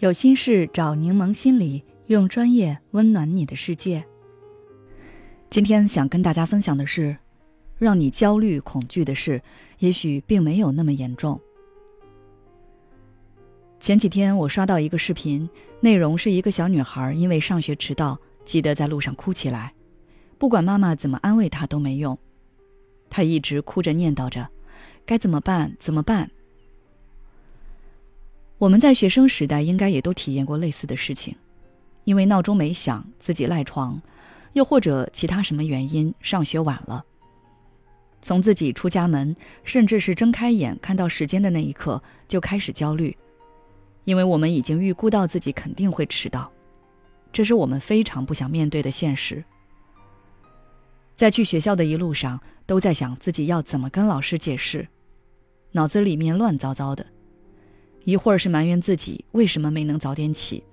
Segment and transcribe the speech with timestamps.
[0.00, 4.02] 有心事找柠檬心理，用专业温暖你的世界。
[5.50, 7.14] 今天想跟大家分享的是，
[7.76, 9.42] 让你焦虑恐惧的事，
[9.78, 11.38] 也许并没有那么严重。
[13.78, 15.46] 前几天我刷到一个视频，
[15.80, 19.74] 内容是一个小女孩因为上学迟到，急得在路上哭起来，
[20.38, 22.18] 不管妈妈怎么安慰她都没用，
[23.10, 24.48] 她一直哭着念叨着
[25.04, 25.76] ：“该怎么办？
[25.78, 26.30] 怎么办？”
[28.60, 31.34] 我们在学生时代应该也都体验过类似的事情，
[32.04, 33.98] 因为闹钟没响，自己赖床，
[34.52, 37.02] 又或者其他什么原因上学晚了。
[38.20, 39.34] 从自己出家门，
[39.64, 43.16] 甚至是睁开眼看到时间的那一刻，就开始焦虑，
[44.04, 46.52] 因为我们已经预估到自己肯定会迟到，
[47.32, 49.42] 这是我们非常不想面对的现实。
[51.16, 54.86] 在去学校的一路上，都在想自己要怎么跟老师解释，
[55.72, 57.06] 脑子里面乱糟糟的。
[58.04, 60.64] 一会儿是埋怨自己为什么没能早点起，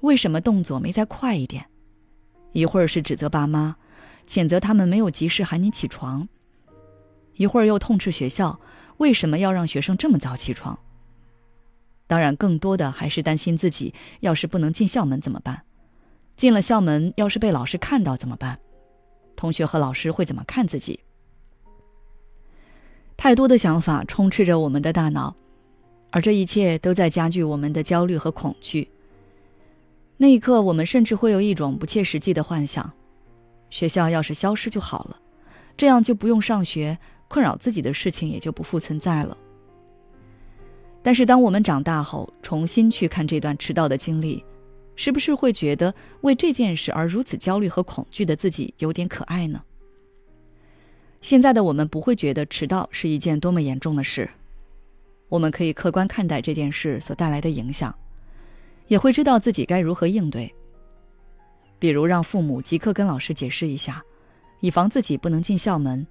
[0.00, 1.62] 为什么动作没再快一点；
[2.52, 3.76] 一会儿是指责爸妈，
[4.26, 6.26] 谴责他们没有及时喊你起床；
[7.34, 8.58] 一会儿又痛斥学校
[8.98, 10.78] 为什么要让学生这么早起床。
[12.08, 15.62] 当然，更多的还是担心自己要是不能进校门怎么办？
[16.36, 18.58] 进了校门要是被老师看到怎么办？
[19.36, 21.00] 同学和老师会怎么看自己？
[23.16, 25.34] 太多的想法充斥着我们的大脑。
[26.12, 28.88] 而这一切都在加剧我们的焦虑和恐惧。
[30.18, 32.92] 那一刻，我们甚至会有一种不切实际的幻想：
[33.70, 35.18] 学校要是消失就好了，
[35.76, 36.96] 这样就不用上学，
[37.26, 39.36] 困扰自己的事情也就不复存在了。
[41.02, 44.44] 但是，当我们长大后，重新去看这段迟到的经历，
[44.94, 49.62] 是不是会觉得为这件事而如此焦虑和恐惧的自己有点可爱呢？
[51.22, 54.30] 现在的我们不会觉得迟到是一件多么严重的事。
[55.32, 57.94] 我们可以客观看待这件事所带来的影响，
[58.88, 60.54] 也会知道自己该如何应对。
[61.78, 64.04] 比如让父母即刻跟老师解释一下，
[64.60, 66.04] 以防自己不能进校门；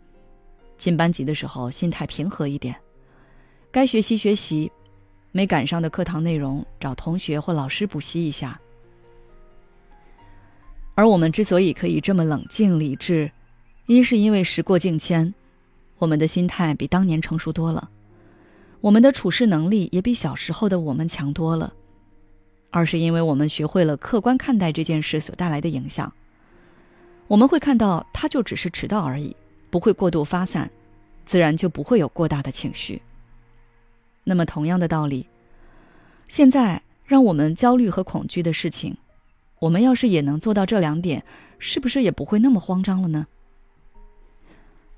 [0.75, 2.75] 进班级的时候心态平和一点，
[3.69, 4.71] 该学习学习，
[5.31, 8.59] 没赶上的课堂内容找同学或老师补习一下。
[10.95, 13.31] 而我们之所以可以这么冷静理智，
[13.85, 15.31] 一是因为时过境迁，
[15.99, 17.87] 我们的心态比当年成熟多了。
[18.81, 21.71] 我们的处事能力也比小时候的我们强多了，
[22.71, 26.11] 二是因为我们学会了客观看待这件事所带来的影响。
[27.27, 29.35] 我们会看到，它就只是迟到而已，
[29.69, 30.69] 不会过度发散，
[31.27, 32.99] 自然就不会有过大的情绪。
[34.23, 35.27] 那么，同样的道理，
[36.27, 38.97] 现在让我们焦虑和恐惧的事情，
[39.59, 41.23] 我们要是也能做到这两点，
[41.59, 43.27] 是不是也不会那么慌张了呢？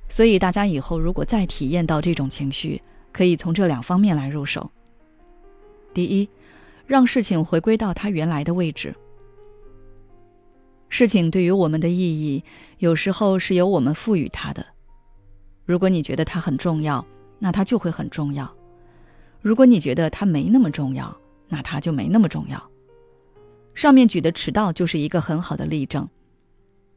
[0.08, 2.82] 所以，大家以后如果再体验到这种情绪，
[3.14, 4.70] 可以从这两方面来入手。
[5.94, 6.28] 第一，
[6.88, 8.94] 让事情回归到它原来的位置。
[10.90, 12.44] 事情对于我们的意义，
[12.80, 14.66] 有时候是由我们赋予它的。
[15.66, 17.06] 如果你觉得它很重要，
[17.40, 18.46] 那它就会很重要；
[19.42, 21.16] 如果你觉得它没那么重要，
[21.48, 22.62] 那它就没那么重要。
[23.76, 26.10] 上面举的迟到就是一个很好的例证。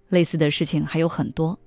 [0.09, 1.59] 类似的事情还有很多。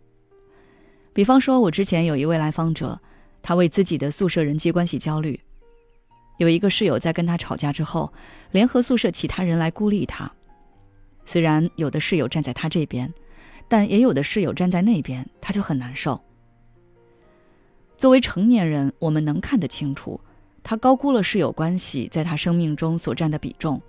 [1.14, 3.00] 比方说，我之前有一位来访者。
[3.42, 5.40] 他为自己的宿舍人际关系焦虑，
[6.38, 8.12] 有一个室友在跟他吵架之后，
[8.52, 10.32] 联合宿舍其他人来孤立他。
[11.26, 13.14] 虽然有的室友站在他这边，
[13.68, 16.20] 但也有的室友站在那边，他就很难受。
[17.98, 20.20] 作为成年人，我们能看得清楚，
[20.64, 23.80] 他高估了室友关系在他生命中所占的比重，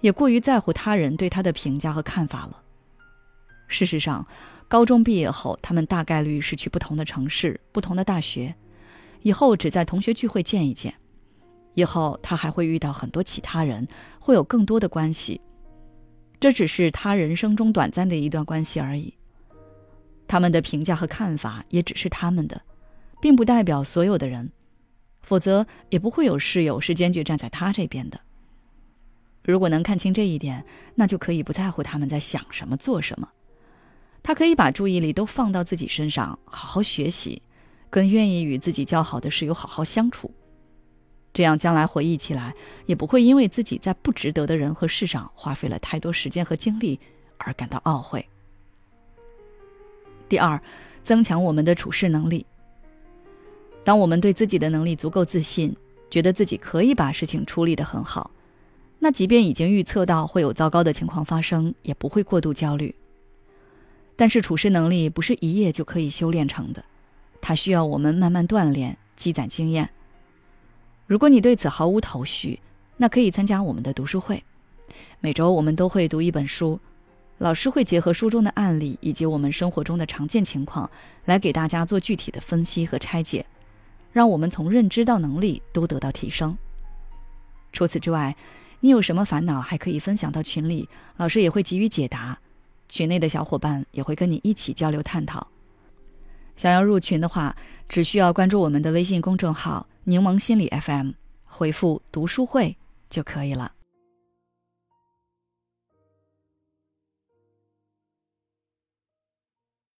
[0.00, 2.61] 也过于在乎他人对他的评价和看法了。
[3.72, 4.24] 事实上，
[4.68, 8.54] 高中毕业后，他们大概率是去不同的城市、不同的大学。
[9.22, 10.92] 以后只在同学聚会见一见，
[11.74, 13.88] 以后他还会遇到很多其他人，
[14.20, 15.40] 会有更多的关系。
[16.38, 19.14] 这只是他人生中短暂的一段关系而已。
[20.28, 22.60] 他们的评价和看法也只是他们的，
[23.20, 24.50] 并不代表所有的人。
[25.22, 28.20] 否则也不会有室友是坚决站在他这边的。
[29.44, 30.64] 如果能看清这一点，
[30.96, 33.28] 那就可以不在乎他们在想什么、做什么。
[34.22, 37.42] 他可以把注意力都放到自己身上，好好学习。
[37.90, 40.30] 更愿意与自己交好的室友好好相处，
[41.34, 42.54] 这样将来回忆起来，
[42.86, 46.98] 也不会因为自己在不值得的人和事上花费了太多时间和精力
[47.36, 48.26] 而感到懊悔。
[50.26, 50.58] 第二，
[51.04, 52.46] 增强我们的处事能力。
[53.84, 55.76] 当我们对自己的能力足够自信，
[56.08, 58.30] 觉得自己可以把事情处理得很好，
[58.98, 62.94] 那即便已经预测到会有糟糕的情况发生，也不会过度焦虑。
[64.22, 66.84] 但是处事能力不是一夜就可以修炼成的。
[67.40, 69.90] 它需要我们慢慢锻炼、积攒经验。
[71.08, 72.60] 如果你对此毫无头绪，
[72.96, 74.40] 那可以参加我们的读书会。
[75.18, 76.78] 每周我们都会读一本书，
[77.38, 80.88] 老师会结合书中的案例以及我们生活中的常见情况，
[81.24, 83.44] 来给大家做具体的分析和拆解，
[84.12, 86.56] 让我们从认知到能力都得到提升。
[87.72, 88.36] 除此之外，
[88.78, 92.38] 你有什么烦恼还可以分享到群里，老师也会给予解答。
[92.92, 95.46] 群内的小伙伴也会跟你一起交流探讨。
[96.58, 97.56] 想要入群的话，
[97.88, 101.12] 只需要关注我们的微信公众号“柠檬心理 FM”，
[101.46, 102.76] 回复“读书会”
[103.08, 103.72] 就可以了。